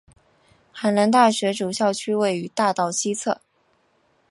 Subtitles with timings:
[0.71, 3.39] 海南大学主校区位于大道西侧。